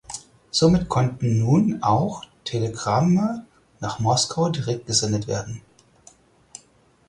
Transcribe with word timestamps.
Somit 0.49 0.89
konnten 0.89 1.37
nun 1.37 1.83
auch 1.83 2.23
Telegramme 2.43 3.45
nach 3.79 3.99
Moskau 3.99 4.49
direkt 4.49 4.87
gesendet 4.87 5.27
werden. 5.27 5.61